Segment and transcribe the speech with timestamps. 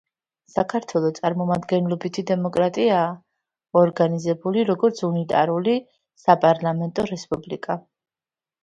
[0.51, 3.11] საქართველო წარმომადგენლობითი დემოკრატიაა,
[3.83, 5.79] ორგანიზებული როგორც უნიტარული,
[6.27, 7.81] საპარლამენტო რესპუბლიკა.